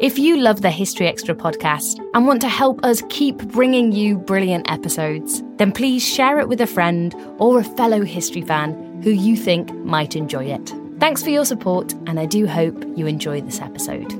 [0.00, 4.16] If you love the History Extra podcast and want to help us keep bringing you
[4.16, 9.10] brilliant episodes, then please share it with a friend or a fellow history fan who
[9.10, 10.72] you think might enjoy it.
[11.00, 14.14] Thanks for your support, and I do hope you enjoy this episode.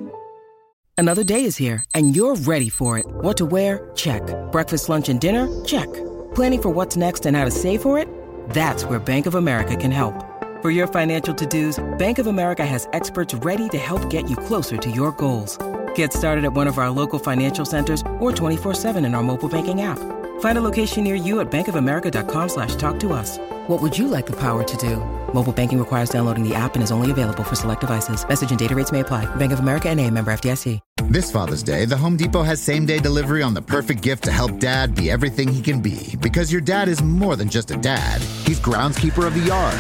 [0.97, 3.07] Another day is here, and you're ready for it.
[3.07, 3.89] What to wear?
[3.95, 4.23] Check.
[4.51, 5.47] Breakfast, lunch, and dinner?
[5.65, 5.87] Check.
[6.35, 8.09] Planning for what's next and how to save for it?
[8.51, 10.28] That's where Bank of America can help.
[10.61, 14.77] For your financial to-dos, Bank of America has experts ready to help get you closer
[14.77, 15.57] to your goals.
[15.95, 19.83] Get started at one of our local financial centers or 24-7 in our mobile banking
[19.83, 20.01] app.
[20.41, 23.39] Find a location near you at bankofamerica.com slash talk to us.
[23.69, 24.97] What would you like the power to do?
[25.33, 28.29] Mobile banking requires downloading the app and is only available for select devices.
[28.29, 29.27] Message and data rates may apply.
[29.37, 30.81] Bank of America and a member FDIC.
[31.05, 34.33] This Father's Day, the Home Depot has same day delivery on the perfect gift to
[34.33, 36.17] help dad be everything he can be.
[36.21, 39.75] Because your dad is more than just a dad, he's groundskeeper of the yard,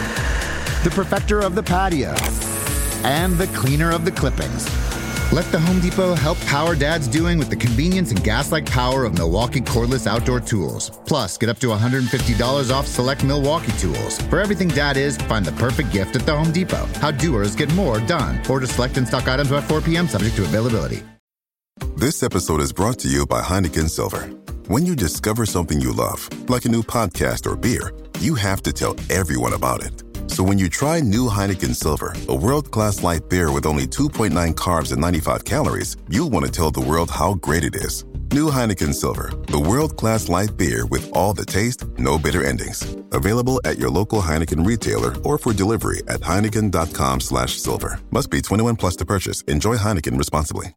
[0.84, 2.14] the perfecter of the patio,
[3.04, 4.66] and the cleaner of the clippings.
[5.30, 9.04] Let the Home Depot help power dad's doing with the convenience and gas like power
[9.04, 10.90] of Milwaukee cordless outdoor tools.
[11.04, 14.18] Plus, get up to $150 off select Milwaukee tools.
[14.22, 16.86] For everything dad is, find the perfect gift at the Home Depot.
[17.00, 18.40] How doers get more done.
[18.48, 21.02] Order select and stock items by 4 p.m., subject to availability.
[21.96, 24.30] This episode is brought to you by Heineken Silver.
[24.68, 28.72] When you discover something you love, like a new podcast or beer, you have to
[28.72, 30.07] tell everyone about it.
[30.28, 34.54] So when you try new Heineken Silver, a world class light beer with only 2.9
[34.54, 38.04] carbs and 95 calories, you'll want to tell the world how great it is.
[38.32, 42.82] New Heineken Silver, the world class light beer with all the taste, no bitter endings.
[43.12, 47.98] Available at your local Heineken retailer or for delivery at Heineken.com slash silver.
[48.10, 49.42] Must be 21 plus to purchase.
[49.42, 50.76] Enjoy Heineken responsibly.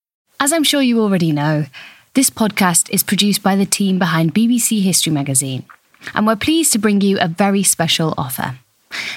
[0.39, 1.65] As I'm sure you already know,
[2.13, 5.65] this podcast is produced by the team behind BBC History Magazine,
[6.15, 8.57] and we're pleased to bring you a very special offer.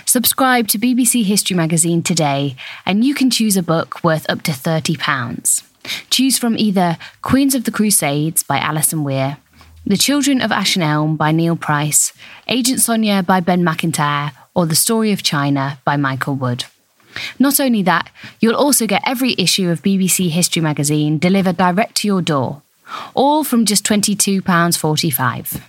[0.04, 4.52] Subscribe to BBC History Magazine today, and you can choose a book worth up to
[4.52, 5.62] £30.
[6.10, 9.38] Choose from either Queens of the Crusades by Alison Weir,
[9.86, 12.12] The Children of Ash and Elm by Neil Price,
[12.48, 16.66] Agent Sonia by Ben Macintyre, or The Story of China by Michael Wood.
[17.38, 18.10] Not only that,
[18.40, 22.62] you'll also get every issue of BBC History magazine delivered direct to your door,
[23.14, 25.60] all from just £22.45.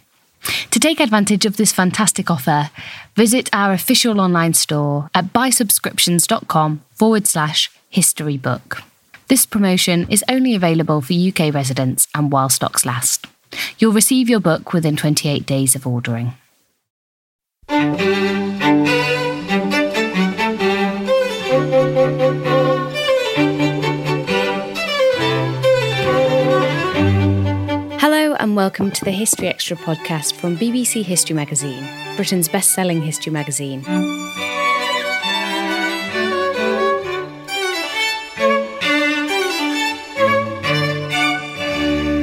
[0.72, 2.70] To take advantage of this fantastic offer,
[3.16, 8.84] visit our official online store at buysubscriptions.com forward slash history book.
[9.28, 13.26] This promotion is only available for UK residents and while stocks last.
[13.80, 16.34] You'll receive your book within 28 days of ordering.
[28.56, 31.86] Welcome to the History Extra podcast from BBC History Magazine,
[32.16, 33.84] Britain's best selling history magazine.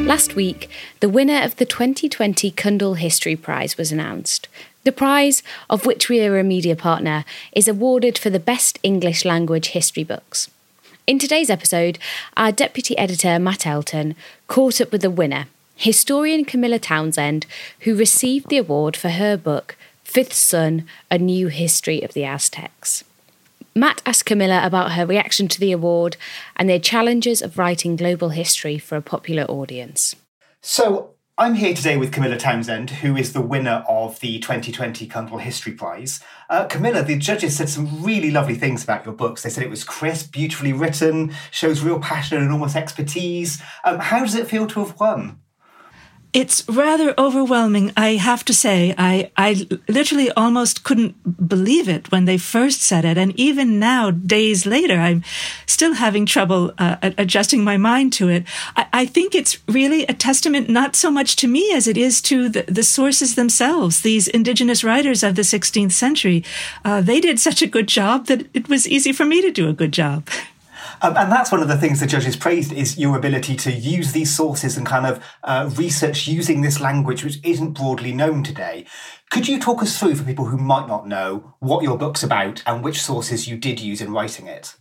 [0.06, 0.70] Last week,
[1.00, 4.48] the winner of the 2020 Cundill History Prize was announced.
[4.84, 9.26] The prize, of which we are a media partner, is awarded for the best English
[9.26, 10.48] language history books.
[11.06, 11.98] In today's episode,
[12.38, 14.14] our deputy editor, Matt Elton,
[14.48, 15.44] caught up with the winner,
[15.82, 17.44] historian Camilla Townsend,
[17.80, 23.02] who received the award for her book, Fifth Sun A New History of the Aztecs.
[23.74, 26.16] Matt asked Camilla about her reaction to the award
[26.54, 30.14] and the challenges of writing global history for a popular audience.
[30.60, 35.40] So, I'm here today with Camilla Townsend, who is the winner of the 2020 Cundill
[35.40, 36.20] History Prize.
[36.48, 39.42] Uh, Camilla, the judges said some really lovely things about your books.
[39.42, 43.60] They said it was crisp, beautifully written, shows real passion and enormous expertise.
[43.82, 45.41] Um, how does it feel to have won?
[46.32, 48.94] It's rather overwhelming, I have to say.
[48.96, 51.14] I, I literally almost couldn't
[51.46, 53.18] believe it when they first said it.
[53.18, 55.24] And even now, days later, I'm
[55.66, 58.44] still having trouble uh, adjusting my mind to it.
[58.76, 62.22] I, I, think it's really a testament not so much to me as it is
[62.22, 66.42] to the, the sources themselves, these indigenous writers of the 16th century.
[66.82, 69.68] Uh, they did such a good job that it was easy for me to do
[69.68, 70.26] a good job.
[71.04, 74.12] Um, and that's one of the things the judges praised is your ability to use
[74.12, 78.86] these sources and kind of uh, research using this language, which isn't broadly known today.
[79.30, 82.62] Could you talk us through, for people who might not know, what your book's about
[82.66, 84.76] and which sources you did use in writing it?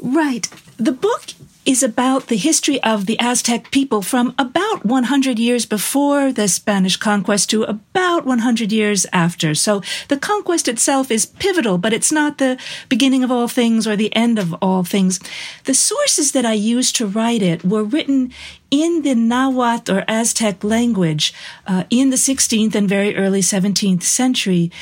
[0.00, 0.48] Right.
[0.76, 1.24] The book
[1.68, 6.96] is about the history of the Aztec people from about 100 years before the Spanish
[6.96, 9.54] conquest to about 100 years after.
[9.54, 12.56] So the conquest itself is pivotal, but it's not the
[12.88, 15.20] beginning of all things or the end of all things.
[15.64, 18.32] The sources that I used to write it were written
[18.70, 21.34] in the Nahuatl or Aztec language
[21.66, 24.72] uh, in the 16th and very early 17th century.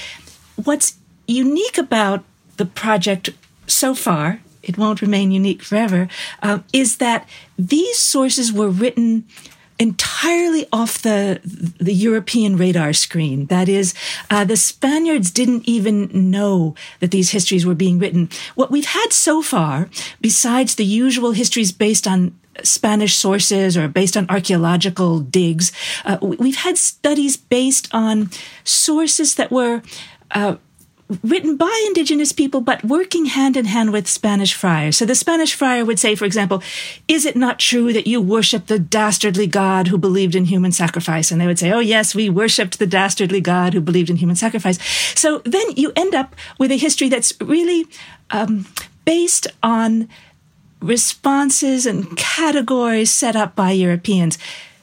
[0.54, 2.22] What's unique about
[2.58, 3.30] the project
[3.66, 6.08] so far it won't remain unique forever,
[6.42, 7.28] uh, is that
[7.58, 9.24] these sources were written
[9.78, 11.40] entirely off the
[11.78, 13.46] the European radar screen.
[13.46, 13.94] That is,
[14.30, 18.28] uh, the Spaniards didn't even know that these histories were being written.
[18.54, 19.88] What we've had so far,
[20.20, 22.32] besides the usual histories based on
[22.62, 25.72] Spanish sources or based on archaeological digs,
[26.04, 28.30] uh, we've had studies based on
[28.64, 29.82] sources that were
[30.30, 30.56] uh,
[31.22, 34.96] written by indigenous people, but working hand in hand with Spanish friars.
[34.96, 36.62] So the Spanish friar would say, for example,
[37.06, 41.30] is it not true that you worship the dastardly God who believed in human sacrifice?
[41.30, 44.36] And they would say, oh, yes, we worshiped the dastardly God who believed in human
[44.36, 44.82] sacrifice.
[45.14, 47.86] So then you end up with a history that's really
[48.30, 48.66] um,
[49.04, 50.08] based on
[50.80, 54.38] responses and categories set up by Europeans.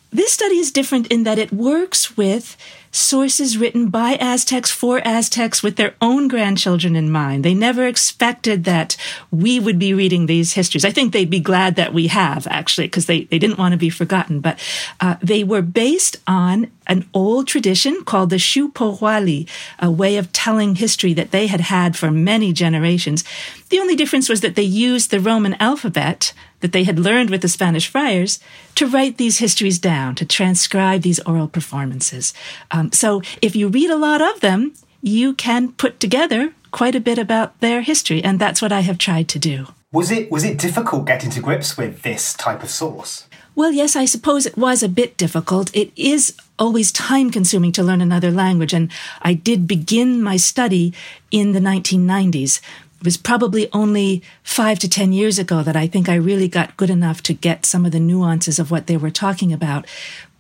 [0.09, 2.55] This study is different in that it works with
[2.93, 7.43] sources written by Aztecs for Aztecs with their own grandchildren in mind.
[7.43, 8.95] They never expected that
[9.31, 10.85] we would be reading these histories.
[10.85, 13.77] I think they'd be glad that we have, actually, because they, they didn't want to
[13.77, 14.39] be forgotten.
[14.39, 14.59] But
[15.01, 19.47] uh, they were based on an old tradition called the shu Xiuhpohualli,
[19.79, 23.23] a way of telling history that they had had for many generations.
[23.69, 27.41] The only difference was that they used the Roman alphabet that they had learned with
[27.41, 28.39] the Spanish friars
[28.75, 32.33] to write these histories down, to transcribe these oral performances.
[32.71, 37.01] Um, so if you read a lot of them, you can put together quite a
[37.01, 39.67] bit about their history, and that's what I have tried to do.
[39.91, 43.27] Was it was it difficult getting to grips with this type of source?
[43.55, 45.75] Well, yes, I suppose it was a bit difficult.
[45.75, 48.91] It is always time consuming to learn another language, and
[49.21, 50.93] I did begin my study
[51.29, 52.61] in the 1990s.
[52.99, 56.77] It was probably only five to 10 years ago that I think I really got
[56.77, 59.85] good enough to get some of the nuances of what they were talking about.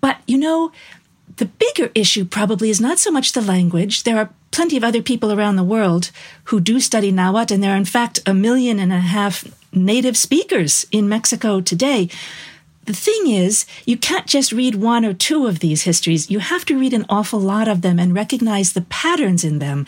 [0.01, 0.71] But, you know,
[1.37, 4.03] the bigger issue probably is not so much the language.
[4.03, 6.09] There are plenty of other people around the world
[6.45, 10.17] who do study Nahuatl, and there are, in fact, a million and a half native
[10.17, 12.09] speakers in Mexico today.
[12.85, 16.29] The thing is, you can't just read one or two of these histories.
[16.29, 19.85] You have to read an awful lot of them and recognize the patterns in them.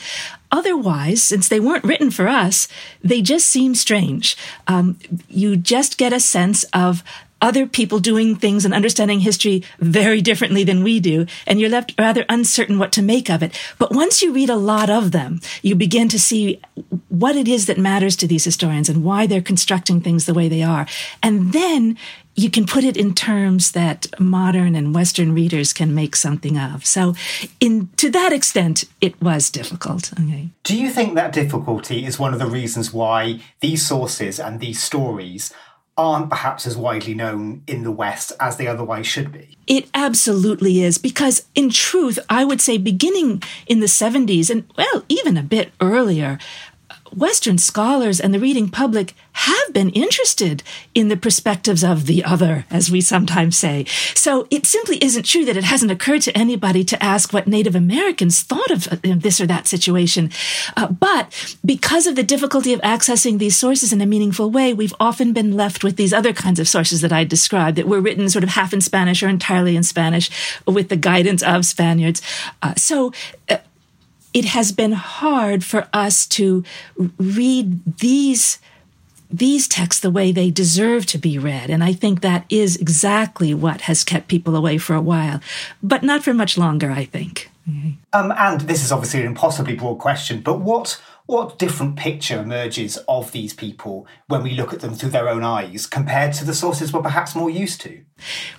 [0.52, 2.70] Otherwise, since they weren't written for us,
[3.04, 4.38] they just seem strange.
[4.68, 4.98] Um,
[5.28, 7.04] you just get a sense of
[7.42, 11.94] other people doing things and understanding history very differently than we do, and you're left
[12.00, 13.60] rather uncertain what to make of it.
[13.78, 16.62] But once you read a lot of them, you begin to see
[17.10, 20.48] what it is that matters to these historians and why they're constructing things the way
[20.48, 20.88] they are.
[21.22, 21.98] And then
[22.36, 26.86] you can put it in terms that modern and Western readers can make something of.
[26.86, 27.16] So,
[27.60, 30.12] in to that extent, it was difficult.
[30.14, 30.50] Okay.
[30.64, 34.84] Do you think that difficulty is one of the reasons why these sources and these
[34.84, 35.54] stories
[35.98, 39.58] aren't perhaps as widely known in the West as they otherwise should be?
[39.66, 45.06] It absolutely is, because in truth, I would say beginning in the 70s and, well,
[45.08, 46.38] even a bit earlier,
[47.16, 50.64] Western scholars and the reading public have been interested
[50.94, 53.86] in the perspectives of the other, as we sometimes say.
[54.14, 57.76] So it simply isn't true that it hasn't occurred to anybody to ask what Native
[57.76, 60.32] Americans thought of uh, this or that situation.
[60.78, 64.96] Uh, but because of the difficulty of accessing these sources in a meaningful way, we've
[65.00, 68.30] often been left with these other kinds of sources that I described that were written
[68.30, 70.30] sort of half in Spanish or entirely in Spanish
[70.66, 72.22] with the guidance of Spaniards.
[72.62, 73.12] Uh, so,
[73.50, 73.58] uh,
[74.36, 76.64] it has been hard for us to
[77.18, 78.60] read these
[79.32, 81.70] these texts the way they deserve to be read.
[81.70, 85.42] And I think that is exactly what has kept people away for a while,
[85.82, 87.50] but not for much longer, I think.
[88.14, 92.98] Um, and this is obviously an impossibly broad question, but what what different picture emerges
[93.08, 96.54] of these people when we look at them through their own eyes compared to the
[96.54, 98.02] sources we're perhaps more used to?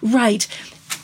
[0.03, 0.49] Right.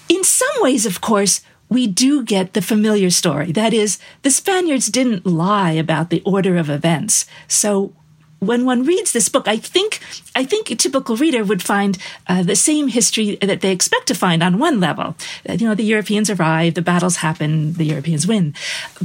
[0.09, 1.41] In some ways, of course,
[1.73, 3.53] we do get the familiar story.
[3.53, 7.27] That is, the Spaniards didn't lie about the order of events.
[7.49, 7.93] So
[8.41, 10.01] when one reads this book, I think
[10.35, 14.15] I think a typical reader would find uh, the same history that they expect to
[14.15, 15.17] find on one level.
[15.49, 18.55] Uh, you know, the Europeans arrive, the battles happen, the Europeans win,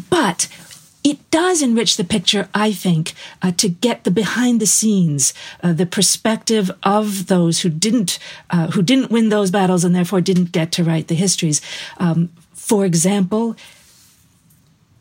[0.10, 0.48] but
[1.04, 5.34] it does enrich the picture, I think, uh, to get the behind the scenes,
[5.64, 8.20] uh, the perspective of those who didn't
[8.50, 11.62] uh, who didn't win those battles and therefore didn't get to write the histories.
[11.98, 12.30] Um,
[12.68, 13.56] for example,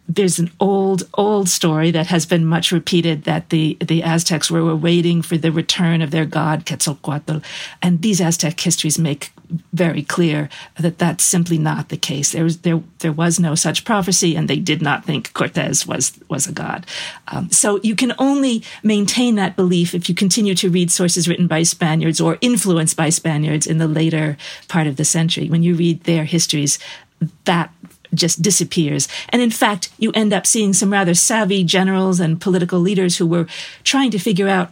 [0.09, 4.63] there's an old, old story that has been much repeated that the, the Aztecs were,
[4.63, 7.43] were waiting for the return of their god Quetzalcoatl.
[7.83, 9.33] And these Aztec histories make
[9.73, 12.33] very clear that that's simply not the case.
[12.33, 16.19] There was, there, there was no such prophecy, and they did not think Cortez was,
[16.29, 16.87] was a god.
[17.29, 21.47] Um, so you can only maintain that belief if you continue to read sources written
[21.47, 24.37] by Spaniards or influenced by Spaniards in the later
[24.69, 25.49] part of the century.
[25.49, 26.79] When you read their histories,
[27.45, 27.73] that
[28.15, 29.09] just disappears.
[29.31, 33.27] And in fact, you end up seeing some rather savvy generals and political leaders who
[33.27, 33.47] were
[33.85, 34.71] trying to figure out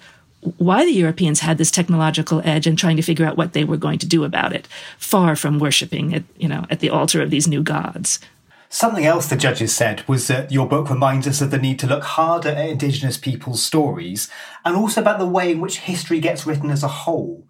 [0.58, 3.78] why the Europeans had this technological edge and trying to figure out what they were
[3.78, 4.66] going to do about it,
[4.98, 8.20] far from worshiping at, you know, at the altar of these new gods.
[8.68, 11.86] Something else the judges said was that your book reminds us of the need to
[11.86, 14.28] look harder at Indigenous people's stories
[14.64, 17.46] and also about the way in which history gets written as a whole.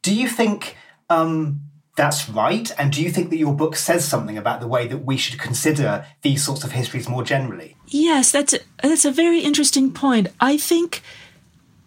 [0.00, 0.76] Do you think
[1.10, 1.60] um,
[1.94, 2.70] that's right?
[2.78, 5.38] And do you think that your book says something about the way that we should
[5.38, 7.76] consider these sorts of histories more generally?
[7.88, 10.28] Yes, that's a, that's a very interesting point.
[10.40, 11.02] I think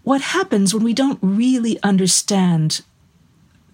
[0.04, 2.82] what happens when we don't really understand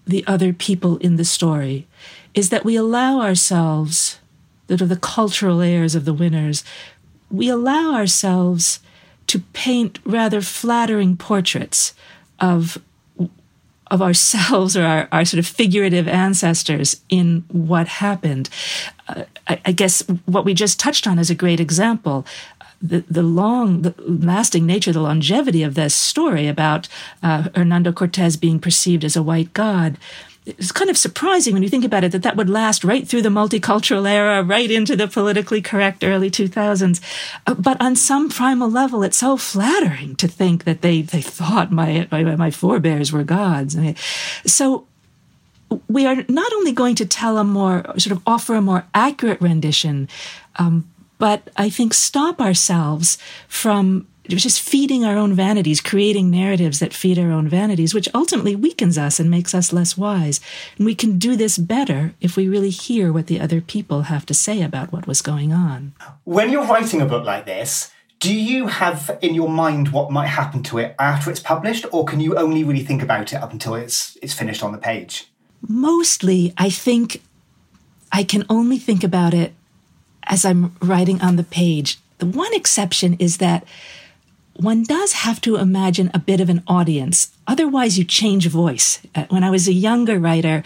[0.07, 1.87] the other people in the story
[2.33, 4.19] is that we allow ourselves,
[4.67, 6.63] that are the cultural layers of the winners,
[7.29, 8.79] we allow ourselves
[9.27, 11.93] to paint rather flattering portraits
[12.39, 12.81] of
[13.91, 18.49] of ourselves or our, our sort of figurative ancestors in what happened.
[19.07, 22.25] Uh, I, I, guess what we just touched on is a great example.
[22.81, 26.87] The, the long, the lasting nature, the longevity of this story about
[27.21, 29.97] uh, Hernando Cortez being perceived as a white god
[30.45, 33.21] it's kind of surprising when you think about it that that would last right through
[33.21, 36.99] the multicultural era, right into the politically correct early 2000s.
[37.45, 41.71] Uh, but on some primal level, it's so flattering to think that they, they thought
[41.71, 43.77] my, my, my forebears were gods.
[43.77, 43.95] I mean,
[44.45, 44.87] so
[45.87, 49.41] we are not only going to tell a more, sort of offer a more accurate
[49.41, 50.09] rendition,
[50.55, 56.93] um, but I think stop ourselves from just feeding our own vanities, creating narratives that
[56.93, 60.39] feed our own vanities, which ultimately weakens us and makes us less wise.
[60.77, 64.25] And we can do this better if we really hear what the other people have
[64.27, 65.93] to say about what was going on.
[66.23, 70.27] When you're writing a book like this, do you have in your mind what might
[70.27, 73.51] happen to it after it's published, or can you only really think about it up
[73.51, 75.27] until it's it's finished on the page?
[75.67, 77.23] Mostly, I think
[78.11, 79.53] I can only think about it
[80.27, 81.97] as I'm writing on the page.
[82.19, 83.65] The one exception is that
[84.61, 87.31] one does have to imagine a bit of an audience.
[87.47, 89.01] Otherwise, you change voice.
[89.15, 90.63] Uh, when I was a younger writer,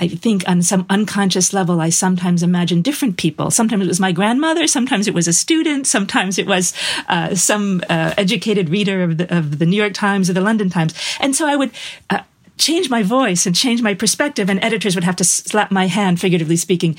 [0.00, 3.50] I think on some unconscious level, I sometimes imagined different people.
[3.50, 4.66] Sometimes it was my grandmother.
[4.66, 5.86] Sometimes it was a student.
[5.86, 6.72] Sometimes it was
[7.08, 10.70] uh, some uh, educated reader of the, of the New York Times or the London
[10.70, 10.94] Times.
[11.20, 11.72] And so I would
[12.10, 12.20] uh,
[12.58, 16.20] change my voice and change my perspective, and editors would have to slap my hand,
[16.20, 16.96] figuratively speaking.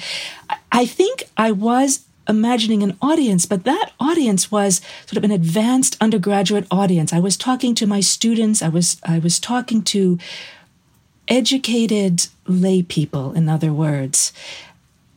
[0.71, 5.97] I think I was imagining an audience, but that audience was sort of an advanced
[5.99, 7.11] undergraduate audience.
[7.11, 8.61] I was talking to my students.
[8.61, 10.17] I was, I was talking to
[11.27, 14.31] educated lay people, in other words.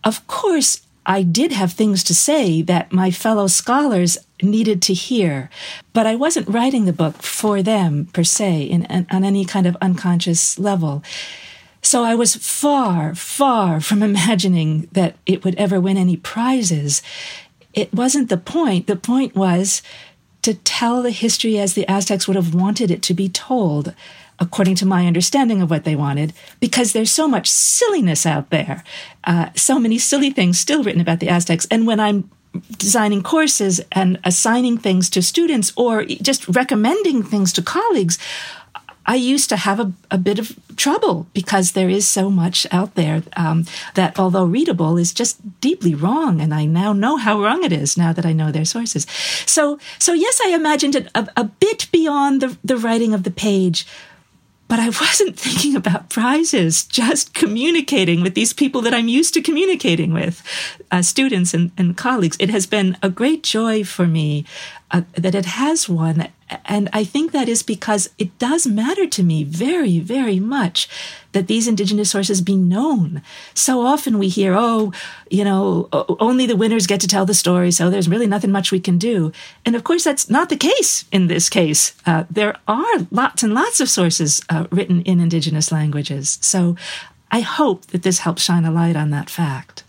[0.03, 5.51] Of course, I did have things to say that my fellow scholars needed to hear,
[5.93, 9.67] but I wasn't writing the book for them per se in, in, on any kind
[9.67, 11.03] of unconscious level.
[11.83, 17.03] So I was far, far from imagining that it would ever win any prizes.
[17.75, 18.87] It wasn't the point.
[18.87, 19.83] The point was
[20.43, 23.95] to tell the history as the Aztecs would have wanted it to be told,
[24.39, 28.83] according to my understanding of what they wanted, because there's so much silliness out there,
[29.25, 31.67] uh, so many silly things still written about the Aztecs.
[31.71, 32.29] And when I'm
[32.77, 38.19] designing courses and assigning things to students or just recommending things to colleagues,
[39.05, 42.95] I used to have a, a, bit of trouble because there is so much out
[42.95, 46.41] there um, that, although readable, is just deeply wrong.
[46.41, 49.07] And I now know how wrong it is now that I know their sources.
[49.47, 53.31] So, so yes, I imagined it a, a bit beyond the, the writing of the
[53.31, 53.87] page,
[54.69, 59.43] but I wasn't thinking about prizes, just communicating with these people that I'm used to
[59.43, 60.43] communicating with,
[60.91, 62.37] uh, students and, and colleagues.
[62.39, 64.47] It has been a great joy for me
[64.93, 66.29] uh, that it has won
[66.65, 70.89] and I think that is because it does matter to me very, very much
[71.33, 73.23] that these indigenous sources be known.
[73.55, 74.93] So often we hear, oh,
[75.31, 75.89] you know,
[76.21, 78.99] only the winners get to tell the story, so there's really nothing much we can
[78.99, 79.33] do.
[79.65, 81.95] And of course, that's not the case in this case.
[82.05, 86.39] Uh, there are lots and lots of sources uh, written in indigenous languages.
[86.43, 86.77] So
[87.31, 89.82] I hope that this helps shine a light on that fact.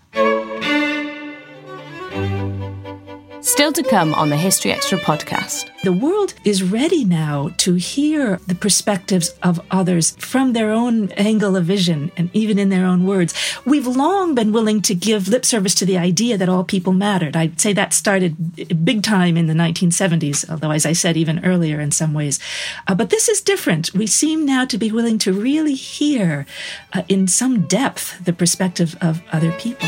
[3.54, 5.70] Still to come on the History Extra podcast.
[5.84, 11.56] The world is ready now to hear the perspectives of others from their own angle
[11.56, 13.36] of vision and even in their own words.
[13.64, 17.36] We've long been willing to give lip service to the idea that all people mattered.
[17.36, 21.80] I'd say that started big time in the 1970s, although, as I said, even earlier
[21.80, 22.40] in some ways.
[22.88, 23.94] Uh, but this is different.
[23.94, 26.48] We seem now to be willing to really hear
[26.92, 29.88] uh, in some depth the perspective of other people.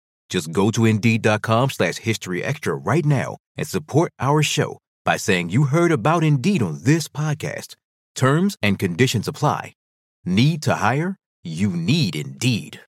[0.31, 5.49] Just go to Indeed.com slash History Extra right now and support our show by saying
[5.49, 7.75] you heard about Indeed on this podcast.
[8.15, 9.73] Terms and conditions apply.
[10.23, 11.17] Need to hire?
[11.43, 12.79] You need Indeed.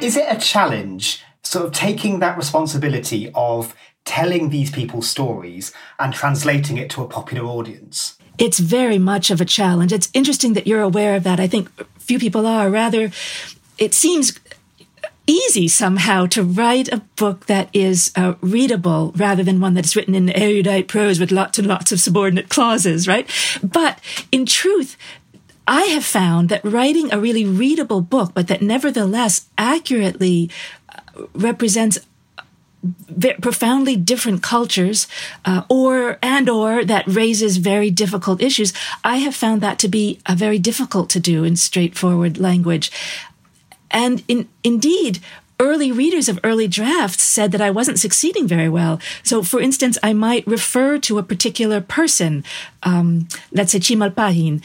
[0.00, 3.74] Is it a challenge, sort of taking that responsibility of
[4.06, 8.16] telling these people's stories and translating it to a popular audience?
[8.38, 9.92] It's very much of a challenge.
[9.92, 11.38] It's interesting that you're aware of that.
[11.38, 12.70] I think few people are.
[12.70, 13.10] Rather,
[13.78, 14.38] it seems
[15.26, 20.14] easy somehow to write a book that is uh, readable rather than one that's written
[20.14, 23.28] in erudite prose with lots and lots of subordinate clauses, right?
[23.62, 24.00] But
[24.30, 24.96] in truth,
[25.66, 30.50] I have found that writing a really readable book, but that nevertheless accurately
[30.88, 31.98] uh, represents
[33.40, 35.06] profoundly different cultures
[35.44, 38.72] uh, or and or that raises very difficult issues
[39.04, 42.90] i have found that to be a very difficult to do in straightforward language
[43.92, 45.20] and in, indeed,
[45.60, 49.00] early readers of early drafts said that I wasn't succeeding very well.
[49.22, 52.44] So, for instance, I might refer to a particular person,
[52.82, 54.60] um, let's say Chimalpahin.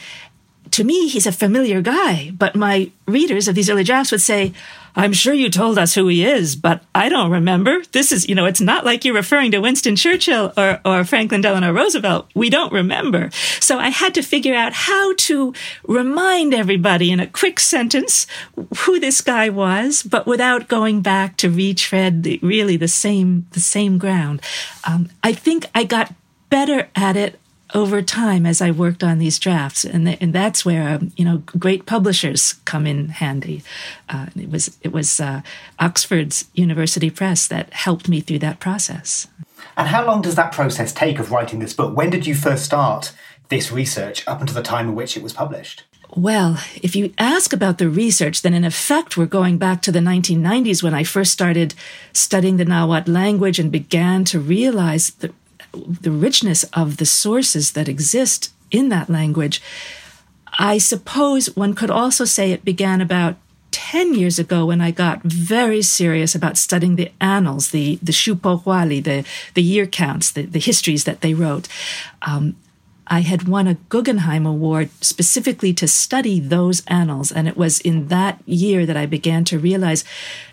[0.78, 4.52] To me, he's a familiar guy, but my readers of these early drafts would say,
[4.94, 7.82] I'm sure you told us who he is, but I don't remember.
[7.90, 11.40] This is, you know, it's not like you're referring to Winston Churchill or, or Franklin
[11.40, 12.30] Delano Roosevelt.
[12.32, 13.30] We don't remember.
[13.58, 18.28] So I had to figure out how to remind everybody in a quick sentence
[18.76, 23.58] who this guy was, but without going back to retread the, really the same, the
[23.58, 24.40] same ground.
[24.84, 26.14] Um, I think I got
[26.50, 27.40] better at it
[27.74, 31.24] over time as I worked on these drafts, and th- and that's where um, you
[31.24, 33.62] know great publishers come in handy.
[34.08, 35.42] Uh, it was it was uh,
[35.78, 39.28] Oxford's University Press that helped me through that process.
[39.76, 41.96] And how long does that process take of writing this book?
[41.96, 43.12] When did you first start
[43.48, 45.84] this research up until the time in which it was published?
[46.16, 49.98] Well, if you ask about the research, then in effect, we're going back to the
[49.98, 51.74] 1990s when I first started
[52.14, 55.34] studying the Nahuatl language and began to realize that
[55.72, 59.60] the richness of the sources that exist in that language.
[60.58, 63.36] I suppose one could also say it began about
[63.70, 69.04] 10 years ago when I got very serious about studying the annals, the, the Xiuhpohualli,
[69.04, 71.68] the, the year counts, the, the histories that they wrote.
[72.22, 72.56] Um,
[73.08, 77.32] I had won a Guggenheim Award specifically to study those annals.
[77.32, 80.04] And it was in that year that I began to realize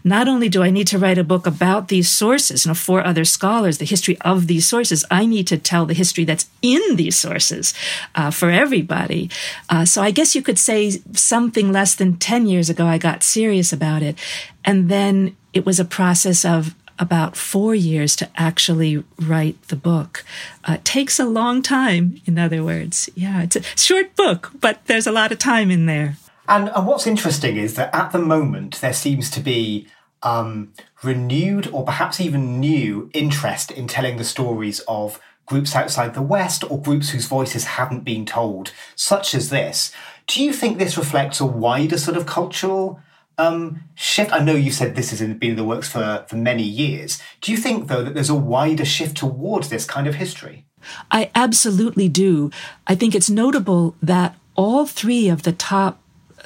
[0.04, 3.06] not only do I need to write a book about these sources, you know, for
[3.06, 6.96] other scholars, the history of these sources, I need to tell the history that's in
[6.96, 7.74] these sources
[8.16, 9.30] uh, for everybody.
[9.70, 13.24] Uh, so I guess you could say something less than 10 years ago, I got
[13.24, 14.18] serious about it.
[14.64, 20.24] And then it was a process of about four years to actually write the book.
[20.64, 23.10] Uh, takes a long time, in other words.
[23.16, 26.18] Yeah, it's a short book, but there's a lot of time in there.
[26.48, 29.88] And, what's interesting is that at the moment, there seems to be
[30.22, 36.22] um, renewed or perhaps even new interest in telling the stories of groups outside the
[36.22, 39.92] West or groups whose voices haven't been told, such as this.
[40.28, 43.00] Do you think this reflects a wider sort of cultural
[43.38, 44.32] um, shift?
[44.32, 47.22] I know you said this has been in the works for, for many years.
[47.42, 50.66] Do you think, though, that there's a wider shift towards this kind of history?
[51.12, 52.52] I absolutely do.
[52.88, 56.00] I think it's notable that all three of the top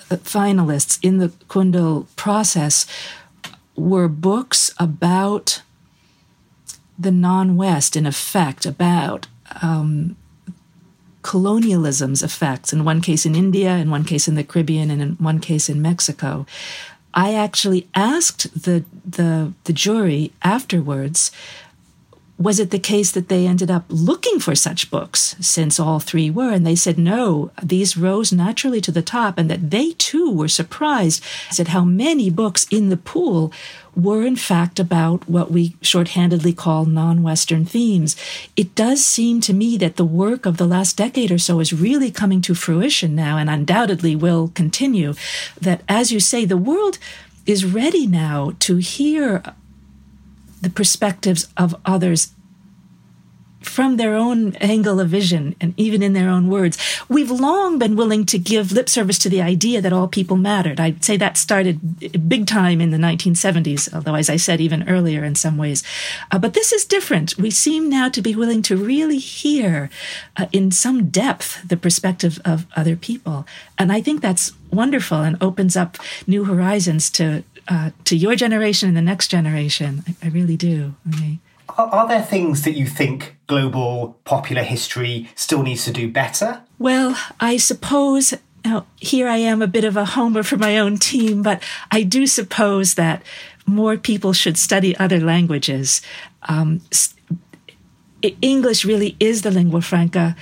[0.10, 2.86] uh, finalists in the Cundill process
[3.76, 5.62] were books about
[6.98, 9.28] the non West, in effect, about
[9.62, 10.18] um,
[11.30, 15.12] colonialism's effects, in one case in India, in one case in the Caribbean, and in
[15.20, 16.48] one case in Mexico.
[17.14, 21.32] I actually asked the, the, the jury afterwards
[22.40, 26.30] was it the case that they ended up looking for such books, since all three
[26.30, 26.52] were?
[26.54, 30.48] And they said no, these rose naturally to the top, and that they too were
[30.48, 31.22] surprised
[31.60, 33.52] at how many books in the pool
[33.94, 38.16] were in fact about what we shorthandedly call non Western themes.
[38.56, 41.74] It does seem to me that the work of the last decade or so is
[41.74, 45.14] really coming to fruition now and undoubtedly will continue.
[45.60, 47.00] That, as you say, the world
[47.46, 49.44] is ready now to hear
[50.62, 52.34] the perspectives of others
[53.62, 56.78] from their own angle of vision and even in their own words.
[57.10, 60.80] We've long been willing to give lip service to the idea that all people mattered.
[60.80, 65.24] I'd say that started big time in the 1970s, although, as I said, even earlier
[65.24, 65.84] in some ways.
[66.32, 67.38] Uh, but this is different.
[67.38, 69.90] We seem now to be willing to really hear
[70.38, 73.46] uh, in some depth the perspective of other people.
[73.78, 78.90] And I think that's wonderful and opens up new horizons to uh, to your generation
[78.90, 80.04] and the next generation.
[80.08, 80.96] I, I really do.
[81.10, 81.40] I
[81.78, 86.62] are, are there things that you think global popular history still needs to do better?
[86.78, 88.34] Well, I suppose
[88.66, 92.04] now here I am a bit of a homer for my own team, but I
[92.04, 93.24] do suppose that
[93.66, 96.02] more people should study other languages.
[96.44, 96.82] Um,
[98.42, 100.36] English really is the lingua franca.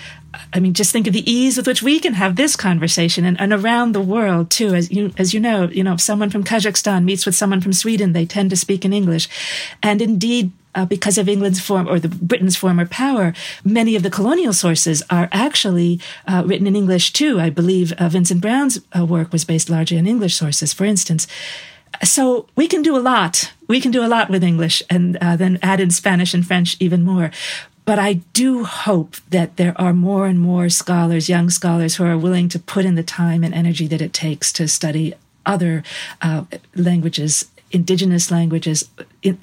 [0.54, 3.40] I mean, just think of the ease with which we can have this conversation and,
[3.40, 4.74] and around the world too.
[4.74, 7.74] As you, as you know, you know, if someone from Kazakhstan meets with someone from
[7.74, 9.28] Sweden, they tend to speak in English.
[9.82, 13.34] And indeed, uh, because of England's form or the Britain's former power,
[13.66, 17.40] many of the colonial sources are actually uh, written in English too.
[17.40, 21.28] I believe uh, Vincent Brown's uh, work was based largely on English sources, for instance.
[22.04, 23.52] So we can do a lot.
[23.68, 26.78] We can do a lot with English, and uh, then add in Spanish and French
[26.80, 27.32] even more.
[27.88, 32.18] But I do hope that there are more and more scholars, young scholars, who are
[32.18, 35.14] willing to put in the time and energy that it takes to study
[35.46, 35.84] other
[36.22, 36.44] uh,
[36.76, 38.90] languages indigenous languages,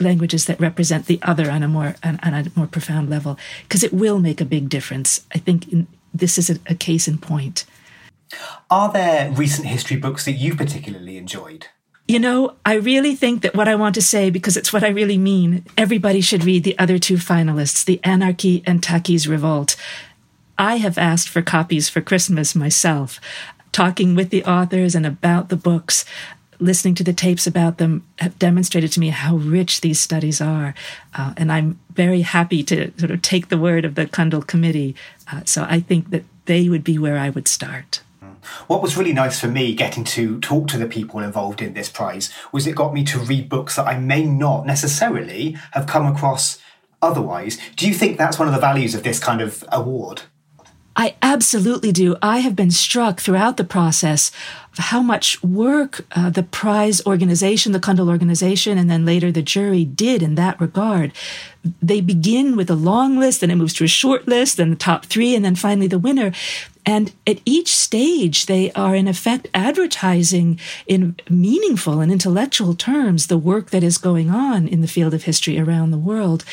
[0.00, 3.82] languages that represent the other on a more on, on a more profound level, because
[3.82, 5.26] it will make a big difference.
[5.34, 7.64] I think in, this is a, a case in point.
[8.70, 11.68] Are there recent history books that you particularly enjoyed?
[12.06, 14.88] You know, I really think that what I want to say, because it's what I
[14.88, 19.74] really mean, everybody should read the other two finalists, The Anarchy and Tacky's Revolt.
[20.58, 23.18] I have asked for copies for Christmas myself,
[23.72, 26.04] talking with the authors and about the books
[26.60, 30.74] listening to the tapes about them have demonstrated to me how rich these studies are.
[31.14, 34.94] Uh, and I'm very happy to sort of take the word of the Cundill Committee.
[35.30, 38.00] Uh, so I think that they would be where I would start.
[38.66, 41.88] What was really nice for me getting to talk to the people involved in this
[41.88, 46.06] prize was it got me to read books that I may not necessarily have come
[46.06, 46.58] across
[47.02, 47.58] otherwise.
[47.76, 50.22] Do you think that's one of the values of this kind of award?
[50.96, 52.16] I absolutely do.
[52.22, 54.30] I have been struck throughout the process
[54.72, 59.42] of how much work uh, the prize organization, the Cundill organization, and then later the
[59.42, 61.12] jury did in that regard.
[61.82, 64.76] They begin with a long list, then it moves to a short list, then the
[64.76, 66.32] top three, and then finally the winner.
[66.86, 73.38] And at each stage, they are in effect advertising in meaningful and intellectual terms the
[73.38, 76.44] work that is going on in the field of history around the world.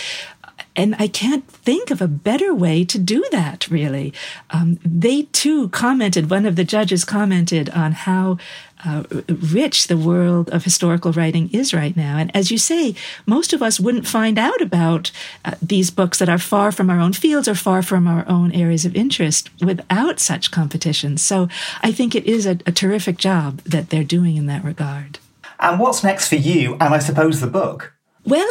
[0.76, 4.14] And I can't think of a better way to do that, really.
[4.52, 8.38] Um, they too commented, one of the judges commented on how
[8.86, 12.18] uh, rich the world of historical writing is right now.
[12.18, 15.12] And as you say, most of us wouldn't find out about
[15.46, 18.52] uh, these books that are far from our own fields or far from our own
[18.54, 21.18] areas of interest without such competition.
[21.18, 21.48] So
[21.82, 25.20] I think it is a, a terrific job that they're doing in that regard.
[25.60, 27.94] And what's next for you, and I suppose the book?
[28.26, 28.50] Well,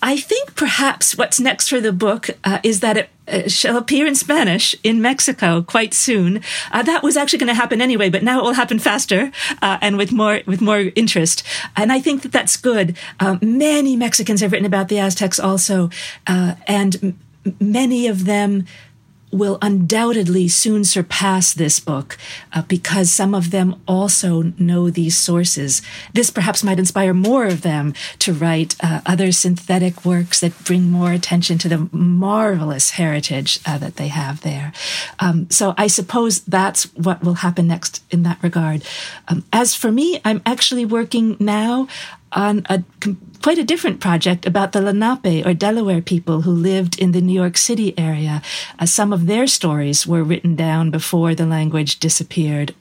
[0.00, 4.06] I think perhaps what's next for the book uh, is that it uh, shall appear
[4.06, 6.40] in Spanish in Mexico quite soon.
[6.70, 9.78] Uh, that was actually going to happen anyway, but now it will happen faster uh,
[9.80, 11.42] and with more with more interest.
[11.76, 12.96] And I think that that's good.
[13.18, 15.90] Uh, many Mexicans have written about the Aztecs also,
[16.26, 17.18] uh, and m-
[17.60, 18.66] many of them
[19.30, 22.16] will undoubtedly soon surpass this book
[22.52, 25.82] uh, because some of them also know these sources.
[26.12, 30.90] This perhaps might inspire more of them to write uh, other synthetic works that bring
[30.90, 34.72] more attention to the marvelous heritage uh, that they have there.
[35.18, 38.82] Um, so I suppose that's what will happen next in that regard.
[39.28, 41.88] Um, as for me, I'm actually working now
[42.32, 42.82] on a
[43.42, 47.32] quite a different project about the Lenape or Delaware people who lived in the New
[47.32, 48.42] York City area.
[48.78, 52.74] Uh, some of their stories were written down before the language disappeared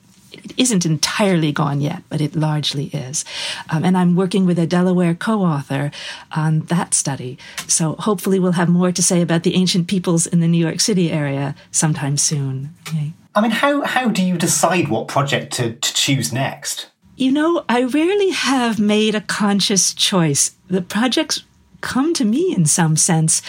[0.43, 3.25] it isn't entirely gone yet, but it largely is.
[3.69, 5.91] Um, and I'm working with a Delaware co author
[6.31, 7.37] on that study.
[7.67, 10.79] So hopefully, we'll have more to say about the ancient peoples in the New York
[10.79, 12.73] City area sometime soon.
[12.87, 13.13] Okay.
[13.35, 16.89] I mean, how, how do you decide what project to, to choose next?
[17.17, 20.51] You know, I rarely have made a conscious choice.
[20.67, 21.43] The projects
[21.81, 23.41] come to me in some sense.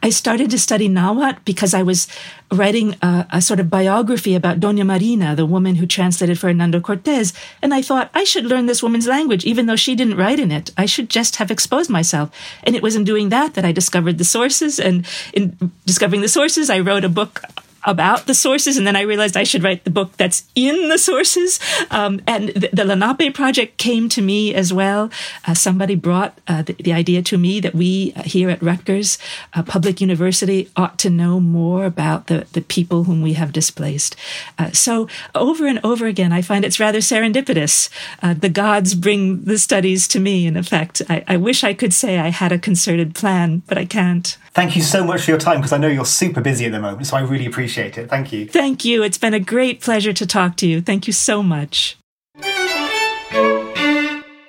[0.00, 2.06] I started to study Nahuatl because I was
[2.52, 7.32] writing a, a, sort of biography about Doña Marina, the woman who translated Fernando Cortez.
[7.60, 10.52] And I thought I should learn this woman's language, even though she didn't write in
[10.52, 10.70] it.
[10.76, 12.30] I should just have exposed myself.
[12.62, 14.78] And it was in doing that that I discovered the sources.
[14.78, 17.42] And in discovering the sources, I wrote a book
[17.86, 20.98] about the sources, and then I realized I should write the book that's in the
[20.98, 21.58] sources.
[21.90, 25.10] Um, and the, the, Lenape project came to me as well.
[25.46, 29.18] Uh, somebody brought uh, the, the, idea to me that we uh, here at Rutgers
[29.54, 34.16] uh, Public University ought to know more about the, the people whom we have displaced.
[34.58, 37.88] Uh, so over and over again, I find it's rather serendipitous.
[38.22, 41.02] Uh, the gods bring the studies to me, in effect.
[41.08, 44.36] I, I wish I could say I had a concerted plan, but I can't.
[44.56, 46.80] Thank you so much for your time because I know you're super busy at the
[46.80, 48.08] moment, so I really appreciate it.
[48.08, 48.46] Thank you.
[48.48, 49.02] Thank you.
[49.02, 50.80] It's been a great pleasure to talk to you.
[50.80, 51.98] Thank you so much.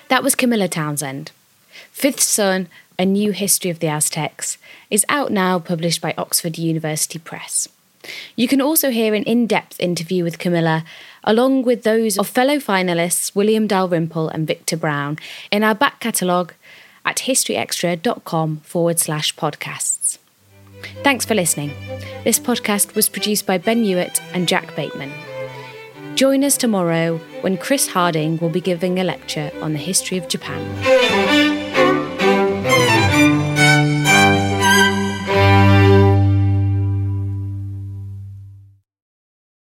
[0.07, 1.33] That was Camilla Townsend.
[1.91, 4.57] Fifth Sun, A New History of the Aztecs,
[4.89, 7.67] is out now, published by Oxford University Press.
[8.37, 10.85] You can also hear an in depth interview with Camilla,
[11.25, 15.19] along with those of fellow finalists William Dalrymple and Victor Brown,
[15.51, 16.53] in our back catalogue
[17.07, 20.19] at historyextra.com forward slash podcasts.
[21.03, 21.71] Thanks for listening.
[22.23, 25.11] This podcast was produced by Ben Hewitt and Jack Bateman.
[26.15, 30.27] Join us tomorrow when Chris Harding will be giving a lecture on the history of
[30.27, 31.56] Japan.